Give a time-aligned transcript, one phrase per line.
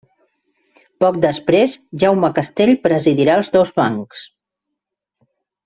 [1.03, 4.25] Poc després Jaume Castell presidirà els dos bancs.